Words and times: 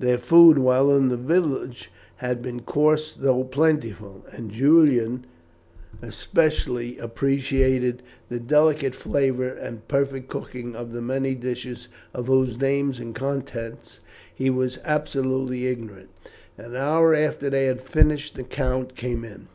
Their 0.00 0.18
food 0.18 0.58
while 0.58 0.90
in 0.90 1.10
the 1.10 1.16
village 1.16 1.92
had 2.16 2.42
been 2.42 2.62
coarse 2.62 3.14
though 3.14 3.44
plentiful, 3.44 4.26
and 4.32 4.50
Julian 4.50 5.26
especially 6.02 6.98
appreciated 6.98 8.02
the 8.28 8.40
delicate 8.40 8.96
flavour 8.96 9.46
and 9.46 9.86
perfect 9.86 10.28
cooking 10.28 10.74
of 10.74 10.90
the 10.90 11.00
many 11.00 11.36
dishes 11.36 11.86
of 12.12 12.26
whose 12.26 12.58
names 12.58 12.98
and 12.98 13.14
contents 13.14 14.00
he 14.34 14.50
was 14.50 14.80
absolutely 14.84 15.68
ignorant. 15.68 16.08
An 16.58 16.74
hour 16.74 17.14
after 17.14 17.48
they 17.48 17.66
had 17.66 17.80
finished, 17.80 18.34
the 18.34 18.42
count 18.42 18.96
came 18.96 19.22
in. 19.22 19.46